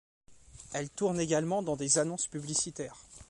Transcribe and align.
Elle 0.73 0.89
tourne 0.89 1.19
également 1.19 1.61
dans 1.61 1.75
des 1.75 1.99
annonces 1.99 2.25
publicitaires. 2.25 2.95